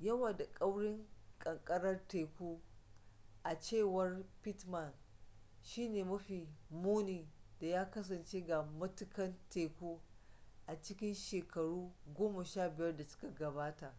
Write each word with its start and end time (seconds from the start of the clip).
yawa 0.00 0.32
da 0.36 0.46
kaurin 0.54 1.08
kankarar 1.38 2.08
teku 2.08 2.60
a 3.42 3.60
cewar 3.60 4.24
pittman 4.42 4.92
shi 5.62 5.88
ne 5.88 6.04
mafi 6.04 6.48
muni 6.70 7.28
da 7.60 7.66
ya 7.66 7.90
kasance 7.90 8.40
ga 8.46 8.62
matukan 8.62 9.34
teku 9.48 10.00
a 10.66 10.82
cikin 10.82 11.14
shekaru 11.14 11.92
15 12.16 12.96
da 12.96 13.04
suka 13.06 13.28
gabata 13.30 13.94